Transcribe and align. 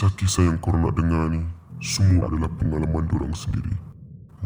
Kisah-kisah 0.00 0.48
yang 0.48 0.56
korang 0.64 0.88
nak 0.88 0.96
dengar 0.96 1.28
ni 1.28 1.44
Semua 1.84 2.24
adalah 2.24 2.48
pengalaman 2.56 3.04
dorang 3.04 3.36
sendiri. 3.36 3.76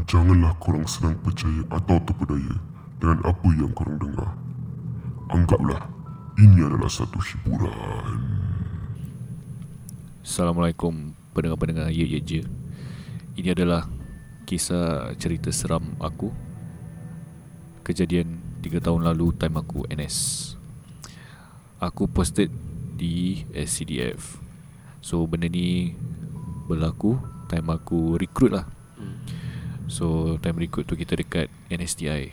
Janganlah 0.02 0.50
korang 0.58 0.82
senang 0.82 1.14
percaya 1.22 1.62
atau 1.70 1.94
terpedaya 2.02 2.58
Dengan 2.99 3.23
apa 3.23 3.49
yang 3.54 3.70
korang 3.70 3.94
dengar. 4.02 4.34
Anggaplah 5.30 5.78
Ini 6.42 6.58
adalah 6.58 6.90
satu 6.90 7.22
hiburan. 7.22 8.18
Assalamualaikum 10.27 11.14
pendengar-pendengar 11.38 11.86
Ye 11.95 12.02
Ye 12.02 12.18
Je 12.18 12.43
Ini 13.39 13.55
adalah 13.55 13.86
kisah 14.50 15.14
cerita 15.23 15.55
seram 15.55 15.95
aku. 16.02 16.34
Kejadian 17.86 18.43
3 18.59 18.82
tahun 18.82 19.07
lalu 19.07 19.30
time 19.39 19.62
aku 19.62 19.86
NS 19.86 20.50
Aku 21.79 22.11
posted 22.11 22.50
di 22.98 23.46
SCDF 23.55 24.43
So 25.05 25.29
benda 25.29 25.52
ni 25.52 25.93
berlaku 26.64 27.21
time 27.53 27.68
aku 27.68 28.17
recruit 28.17 28.57
lah. 28.57 28.64
So 29.85 30.40
time 30.40 30.57
recruit 30.57 30.89
tu 30.89 30.96
kita 30.96 31.12
dekat 31.12 31.53
NSTI 31.68 32.33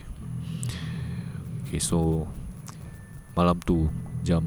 Okay 1.68 1.76
so 1.76 2.24
Malam 3.36 3.60
tu 3.60 3.92
jam 4.24 4.40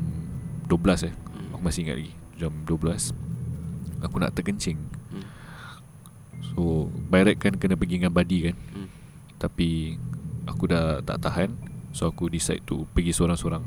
12 0.65 1.05
eh. 1.05 1.13
Aku 1.53 1.61
masih 1.61 1.85
ingat 1.85 2.01
lagi 2.01 2.13
Jam 2.41 2.53
12 2.65 3.13
Aku 4.01 4.17
nak 4.17 4.33
terkencing. 4.33 4.81
So 6.49 6.89
by 7.09 7.21
right 7.21 7.37
kan 7.37 7.61
kena 7.61 7.77
pergi 7.77 8.01
dengan 8.01 8.13
buddy 8.13 8.49
kan. 8.49 8.55
Hmm. 8.73 8.89
Tapi 9.37 9.97
Aku 10.45 10.65
dah 10.65 11.01
tak 11.01 11.21
tahan. 11.21 11.53
So 11.93 12.09
aku 12.09 12.29
decide 12.29 12.61
to 12.65 12.89
pergi 12.93 13.13
seorang-seorang. 13.13 13.61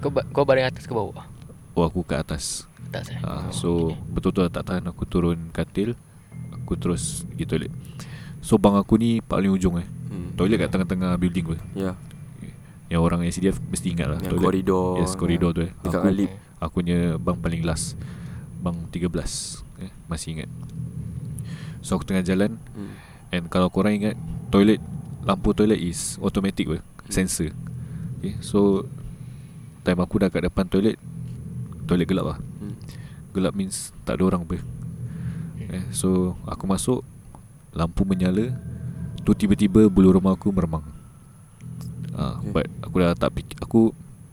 Kau 0.00 0.08
ba- 0.08 0.24
kau 0.32 0.44
baring 0.44 0.68
atas 0.68 0.84
ke 0.84 0.92
bawah? 0.92 1.24
Oh 1.72 1.84
aku 1.84 2.04
ke 2.04 2.16
atas 2.16 2.68
Atas 2.92 3.08
eh. 3.08 3.18
uh, 3.18 3.48
So 3.50 3.88
okay. 3.88 3.96
betul-betul 4.10 4.46
tak 4.48 4.64
tahan 4.64 4.84
Aku 4.84 5.02
turun 5.02 5.48
katil 5.48 5.96
Aku 6.54 6.76
terus 6.76 7.24
pergi 7.26 7.44
toilet 7.46 7.72
So 8.38 8.54
bang 8.54 8.74
aku 8.74 8.94
ni 8.94 9.18
paling 9.18 9.48
ujung 9.50 9.76
eh 9.76 9.88
Hmm. 10.04 10.36
Toilet 10.36 10.60
kat 10.60 10.68
tengah-tengah 10.68 11.16
building 11.16 11.44
pun 11.46 11.58
Ya, 11.72 11.96
Yang 12.86 13.00
orang 13.00 13.20
SCDF 13.24 13.56
mesti 13.64 13.88
ingat 13.90 14.06
lah 14.06 14.18
yang 14.18 14.28
toilet. 14.30 14.44
koridor. 14.44 15.00
Yes 15.00 15.12
koridor 15.14 15.50
tu 15.50 15.60
eh 15.62 15.72
Dekat 15.80 15.98
Aku, 15.98 16.06
Alip. 16.06 16.30
aku 16.58 16.72
punya 16.76 16.98
bang 17.16 17.38
paling 17.38 17.62
last 17.62 17.96
Bang 18.58 18.76
13 18.92 19.08
eh, 19.80 19.88
Masih 20.04 20.36
ingat 20.36 20.52
So 21.80 21.96
aku 21.96 22.04
tengah 22.04 22.20
jalan 22.20 22.60
Hmm. 22.70 22.92
And 23.30 23.48
kalau 23.48 23.66
korang 23.66 23.96
ingat 23.96 24.20
Toilet 24.48 24.84
Lampu 25.22 25.50
toilet 25.50 25.80
is 25.80 26.20
Automatic 26.20 26.66
pun 26.66 26.80
Sensor 27.06 27.56
Okay 28.18 28.36
so 28.38 28.84
Time 29.80 29.98
aku 29.98 30.20
dah 30.20 30.28
kat 30.28 30.44
depan 30.44 30.66
toilet 30.66 31.00
Toilet 31.82 32.04
gelap 32.04 32.26
lah 32.26 32.38
Hmm. 32.38 32.51
Gelap 33.32 33.52
means 33.52 33.90
Tak 34.04 34.16
ada 34.16 34.28
orang 34.28 34.44
pun 34.44 34.60
eh, 35.58 35.84
So 35.90 36.36
Aku 36.44 36.64
masuk 36.64 37.00
Lampu 37.72 38.04
menyala 38.04 38.52
Tu 39.24 39.32
tiba-tiba 39.34 39.88
Bulu 39.88 40.20
rumah 40.20 40.36
aku 40.36 40.52
meremang 40.52 40.84
uh, 42.12 42.36
Okay. 42.40 42.52
But 42.52 42.66
aku 42.80 42.94
dah 42.98 43.16
tak 43.16 43.30
fikir 43.32 43.56
Aku 43.60 43.80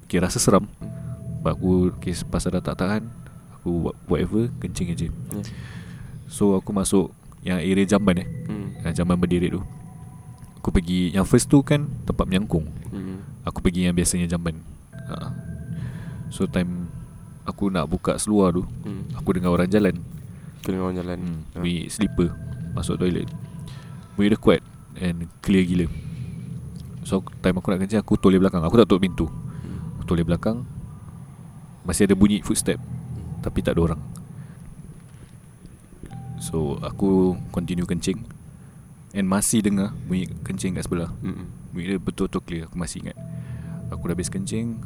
Okay 0.06 0.19
rasa 0.19 0.38
seram 0.38 0.67
Hmm. 0.80 0.91
But 1.39 1.56
aku 1.56 1.95
okay, 1.95 2.11
Pasal 2.28 2.59
dah 2.59 2.64
tak 2.64 2.83
tahan 2.83 3.08
Aku 3.56 3.91
whatever 4.06 4.52
Kencing 4.59 4.91
je. 4.94 5.08
So 6.28 6.53
aku 6.53 6.75
masuk 6.75 7.16
Yang 7.39 7.59
area 7.63 7.86
jamban 7.88 8.22
eh 8.22 8.28
Hmm. 8.45 8.75
Yang 8.84 8.94
jamban 9.00 9.16
berdiri 9.16 9.47
tu 9.50 9.63
Aku 10.59 10.69
pergi 10.69 11.16
Yang 11.16 11.25
first 11.25 11.47
tu 11.47 11.63
kan 11.63 11.88
Tempat 12.03 12.28
menyangkung 12.28 12.67
Hmm. 12.89 13.23
Aku 13.45 13.63
pergi 13.63 13.86
yang 13.86 13.94
biasanya 13.94 14.28
jamban 14.28 14.59
ha. 15.08 15.31
So 16.30 16.45
time 16.45 16.89
Aku 17.50 17.73
nak 17.73 17.89
buka 17.89 18.14
seluar 18.22 18.53
tu. 18.53 18.61
Hmm. 18.86 19.09
Aku 19.17 19.33
dengar 19.33 19.50
orang 19.50 19.66
jalan. 19.66 19.97
Kena 20.61 20.86
orang 20.86 21.02
jalan. 21.02 21.17
hmm. 21.17 21.58
Ha. 21.58 21.59
Bunyi 21.66 21.89
slipper 21.89 22.30
Masuk 22.78 23.02
toilet. 23.02 23.25
Bunyi 24.14 24.30
dia 24.30 24.39
kuat 24.39 24.61
And 25.02 25.25
clear 25.41 25.66
gila. 25.66 25.89
So 27.02 27.25
time 27.41 27.58
aku 27.58 27.74
nak 27.74 27.81
kencing 27.81 28.01
Aku 28.06 28.22
toleh 28.22 28.38
belakang. 28.38 28.62
Aku 28.62 28.78
tak 28.78 28.85
tutup 28.85 29.01
pintu. 29.01 29.25
Hmm. 29.25 29.97
Aku 29.97 30.13
toleh 30.13 30.22
belakang. 30.22 30.62
Masih 31.81 32.06
ada 32.06 32.13
bunyi 32.13 32.46
footstep. 32.46 32.78
Tapi 33.41 33.66
tak 33.66 33.74
ada 33.74 33.81
orang. 33.94 34.01
So 36.38 36.78
aku 36.85 37.34
continue 37.50 37.90
kencing. 37.90 38.22
And 39.09 39.25
masih 39.25 39.66
dengar 39.66 39.90
Bunyi 40.06 40.29
kencing 40.45 40.78
kat 40.78 40.85
sebelah. 40.85 41.09
Hmm. 41.25 41.50
Bunyi 41.74 41.97
dia 41.97 41.97
betul-betul 41.97 42.45
clear. 42.45 42.63
Aku 42.69 42.78
masih 42.78 43.09
ingat. 43.09 43.18
Aku 43.90 44.06
dah 44.06 44.13
habis 44.13 44.29
kencing. 44.29 44.78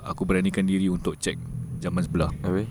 Aku 0.00 0.24
beranikan 0.24 0.64
diri 0.64 0.88
untuk 0.88 1.20
check 1.20 1.36
Jamban 1.78 2.02
sebelah 2.02 2.30
Habis? 2.40 2.66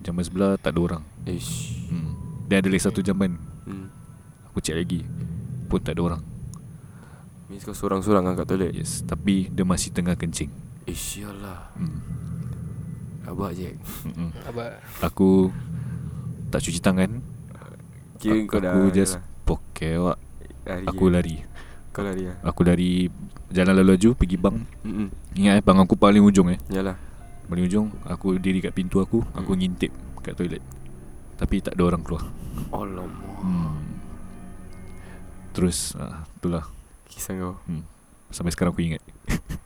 Jamban 0.00 0.22
sebelah 0.22 0.50
tak 0.56 0.72
ada 0.72 0.80
orang 0.82 1.02
Ish. 1.24 1.84
hmm. 1.88 2.10
Dan 2.46 2.60
ada 2.60 2.68
lagi 2.68 2.82
satu 2.82 3.00
jamban 3.00 3.34
Hmm. 3.64 3.88
Aku 4.46 4.60
check 4.60 4.76
lagi 4.76 5.00
Pun 5.66 5.80
tak 5.80 5.96
ada 5.96 6.04
orang 6.04 6.22
Means 7.46 7.60
kau 7.60 7.72
sorang-sorang 7.72 8.22
kan 8.22 8.36
kat 8.36 8.46
toilet? 8.46 8.72
Yes 8.72 9.00
Tapi 9.02 9.48
dia 9.48 9.64
masih 9.64 9.88
tengah 9.88 10.12
kencing 10.12 10.52
Ish, 10.84 11.18
yalah. 11.18 11.72
hmm. 11.74 11.98
Abak 13.24 13.56
je. 13.56 13.72
Mm-mm. 14.04 14.30
Abang. 14.44 14.76
Aku 15.00 15.48
Tak 16.48 16.60
cuci 16.60 16.76
tangan 16.76 17.24
Kira 18.20 18.36
aku, 18.36 18.44
kau 18.46 18.60
dah... 18.60 18.70
Aku 18.70 18.80
just 18.90 19.16
yalah. 19.16 19.24
Pokai 19.42 19.92
awak 19.96 20.18
Lari 20.62 20.84
Aku 20.86 21.04
lari 21.08 21.36
Kau 21.88 22.02
lari 22.02 22.22
lah. 22.28 22.36
Aku 22.44 22.60
dari 22.62 23.08
Jalan 23.48 23.74
lalu 23.74 23.96
laju 23.96 24.08
Pergi 24.12 24.36
bang 24.36 24.56
Hmm. 24.84 25.08
Ingat 25.32 25.56
eh 25.56 25.64
bang 25.64 25.78
aku 25.78 25.96
paling 25.96 26.20
ujung 26.20 26.52
eh 26.52 26.60
Yalah. 26.68 27.00
Paling 27.44 27.64
ujung 27.64 27.88
Aku 28.04 28.36
diri 28.36 28.58
kat 28.58 28.72
pintu 28.72 28.98
aku 28.98 29.20
Aku 29.32 29.52
Hmm. 29.52 29.58
ngintip 29.58 29.92
Kat 30.20 30.34
toilet 30.34 30.62
Tapi 31.34 31.60
tak 31.60 31.74
ada 31.74 31.84
orang 31.84 32.00
keluar 32.00 32.24
Alamak. 32.70 33.38
hmm. 33.40 33.74
Terus 35.52 35.92
uh, 35.94 36.24
Itulah 36.34 36.64
Kisah 37.06 37.34
kau. 37.34 37.54
hmm. 37.64 37.82
Sampai 38.28 38.50
sekarang 38.50 38.72
aku 38.72 38.82
ingat 38.82 39.02